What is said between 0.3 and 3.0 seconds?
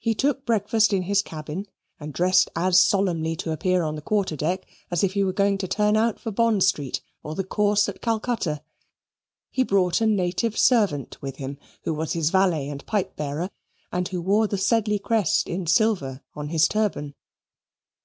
breakfast in his cabin and dressed as